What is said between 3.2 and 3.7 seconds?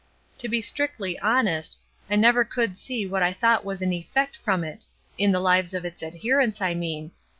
I thought